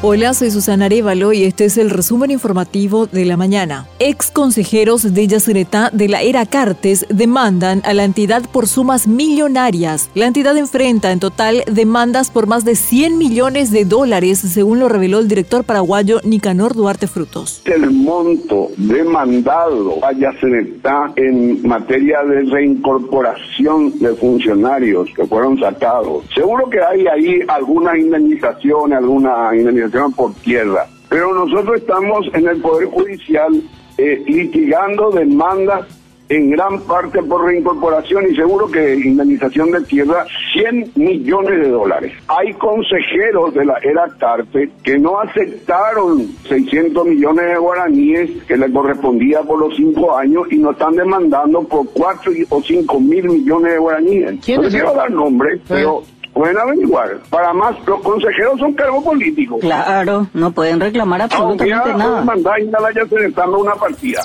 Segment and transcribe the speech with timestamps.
[0.00, 3.88] Hola, soy Susana Arevalo y este es el resumen informativo de la mañana.
[3.98, 10.08] Ex consejeros de Yacyretá de la era Cartes demandan a la entidad por sumas millonarias.
[10.14, 14.88] La entidad enfrenta en total demandas por más de 100 millones de dólares, según lo
[14.88, 17.62] reveló el director paraguayo Nicanor Duarte Frutos.
[17.64, 26.24] El monto demandado a Yacyretá en materia de reincorporación de funcionarios que fueron sacados.
[26.32, 30.86] Seguro que hay ahí alguna indemnización, alguna indemnización por tierra.
[31.08, 33.62] Pero nosotros estamos en el Poder Judicial
[33.96, 35.86] eh, litigando demandas
[36.28, 42.12] en gran parte por reincorporación y seguro que indemnización de tierra 100 millones de dólares.
[42.28, 48.70] Hay consejeros de la era Carte que no aceptaron 600 millones de guaraníes que le
[48.70, 53.72] correspondía por los cinco años y nos están demandando por 4 o 5 mil millones
[53.72, 54.32] de guaraníes.
[54.48, 56.02] No quiero dar nombre, pero
[56.38, 57.18] pueden averiguar.
[57.30, 59.58] Para más, los consejeros son cargos políticos.
[59.60, 62.22] Claro, no pueden reclamar absolutamente nada.
[62.22, 63.16] Mandar y ya se
[63.58, 64.22] una partida.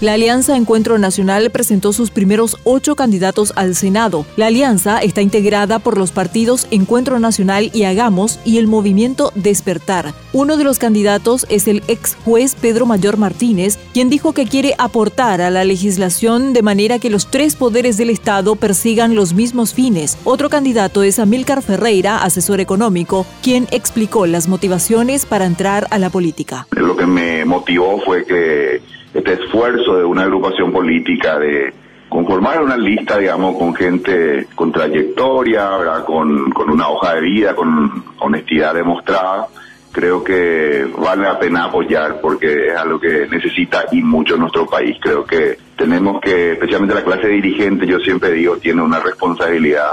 [0.00, 4.24] La Alianza Encuentro Nacional presentó sus primeros ocho candidatos al Senado.
[4.36, 10.14] La alianza está integrada por los partidos Encuentro Nacional y Hagamos y el movimiento Despertar.
[10.32, 14.76] Uno de los candidatos es el ex juez Pedro Mayor Martínez, quien dijo que quiere
[14.78, 19.74] aportar a la legislación de manera que los tres poderes del Estado persigan los mismos
[19.74, 20.16] fines.
[20.22, 26.08] Otro candidato es Amílcar Ferreira, asesor económico, quien explicó las motivaciones para entrar a la
[26.08, 26.68] política.
[26.70, 28.80] Lo que me motivó fue que
[29.14, 31.72] este esfuerzo de una agrupación política de
[32.08, 35.68] conformar una lista, digamos, con gente con trayectoria,
[36.06, 39.48] Con, con una hoja de vida, con honestidad demostrada,
[39.92, 44.96] creo que vale la pena apoyar porque es algo que necesita y mucho nuestro país.
[45.00, 49.90] Creo que tenemos que, especialmente la clase dirigente, yo siempre digo, tiene una responsabilidad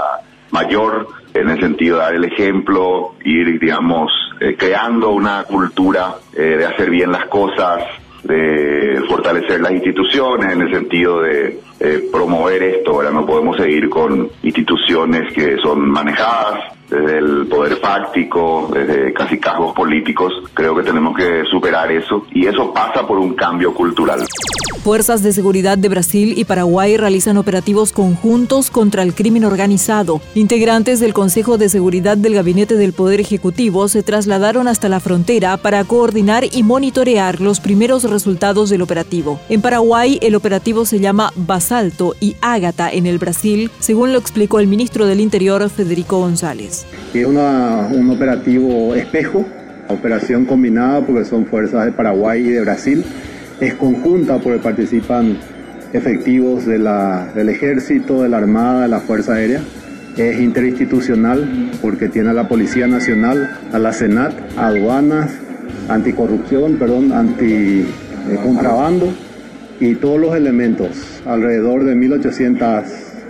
[0.50, 6.56] mayor en el sentido de dar el ejemplo, ir, digamos, eh, creando una cultura eh,
[6.58, 7.82] de hacer bien las cosas,
[8.26, 12.92] de fortalecer las instituciones en el sentido de eh, promover esto.
[12.92, 19.38] Ahora no podemos seguir con instituciones que son manejadas desde el poder fáctico, desde casi
[19.38, 20.32] cargos políticos.
[20.54, 24.20] Creo que tenemos que superar eso y eso pasa por un cambio cultural.
[24.86, 30.20] Fuerzas de seguridad de Brasil y Paraguay realizan operativos conjuntos contra el crimen organizado.
[30.36, 35.56] Integrantes del Consejo de Seguridad del Gabinete del Poder Ejecutivo se trasladaron hasta la frontera
[35.56, 39.40] para coordinar y monitorear los primeros resultados del operativo.
[39.48, 44.60] En Paraguay, el operativo se llama Basalto y Ágata en el Brasil, según lo explicó
[44.60, 46.86] el ministro del Interior, Federico González.
[47.12, 49.44] Es un operativo espejo,
[49.88, 53.04] operación combinada porque son fuerzas de Paraguay y de Brasil
[53.60, 55.38] es conjunta porque participan
[55.92, 59.60] efectivos de la, del ejército, de la armada, de la fuerza aérea.
[60.16, 65.30] Es interinstitucional porque tiene a la Policía Nacional, a la Senat, aduanas,
[65.88, 69.12] anticorrupción, perdón, anti-contrabando
[69.78, 72.84] y todos los elementos, alrededor de 1.800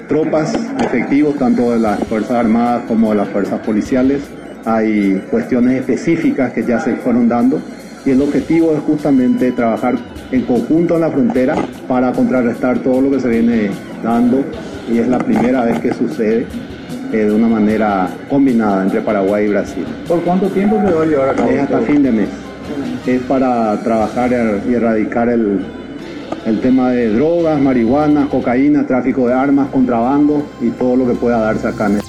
[0.06, 4.22] tropas efectivos, tanto de las Fuerzas Armadas como de las Fuerzas Policiales.
[4.64, 7.60] Hay cuestiones específicas que ya se fueron dando
[8.06, 9.96] y el objetivo es justamente trabajar
[10.30, 11.56] en conjunto en la frontera
[11.88, 13.70] para contrarrestar todo lo que se viene
[14.02, 14.44] dando
[14.90, 16.46] y es la primera vez que sucede
[17.12, 19.84] eh, de una manera combinada entre Paraguay y Brasil.
[20.06, 21.50] ¿Por cuánto tiempo se va a llevar a cabo?
[21.50, 22.28] Es hasta fin de mes.
[23.06, 24.30] Es para trabajar
[24.68, 25.64] y erradicar el,
[26.46, 31.38] el tema de drogas, marihuana, cocaína, tráfico de armas, contrabando y todo lo que pueda
[31.38, 32.02] darse acá en el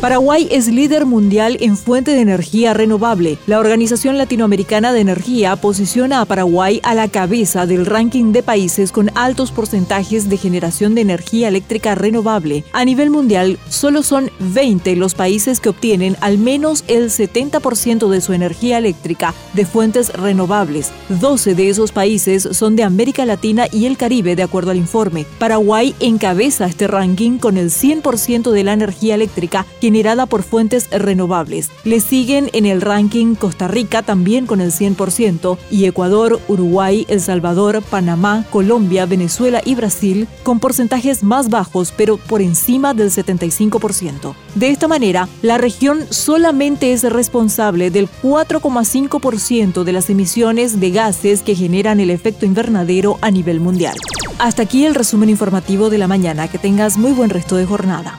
[0.00, 3.36] Paraguay es líder mundial en fuente de energía renovable.
[3.46, 8.92] La Organización Latinoamericana de Energía posiciona a Paraguay a la cabeza del ranking de países
[8.92, 12.64] con altos porcentajes de generación de energía eléctrica renovable.
[12.72, 18.22] A nivel mundial, solo son 20 los países que obtienen al menos el 70% de
[18.22, 20.92] su energía eléctrica de fuentes renovables.
[21.10, 25.26] 12 de esos países son de América Latina y el Caribe, de acuerdo al informe.
[25.38, 31.68] Paraguay encabeza este ranking con el 100% de la energía eléctrica generada por fuentes renovables.
[31.82, 37.20] Le siguen en el ranking Costa Rica también con el 100% y Ecuador, Uruguay, El
[37.20, 44.36] Salvador, Panamá, Colombia, Venezuela y Brasil con porcentajes más bajos pero por encima del 75%.
[44.54, 51.42] De esta manera, la región solamente es responsable del 4,5% de las emisiones de gases
[51.42, 53.96] que generan el efecto invernadero a nivel mundial.
[54.38, 56.46] Hasta aquí el resumen informativo de la mañana.
[56.46, 58.18] Que tengas muy buen resto de jornada.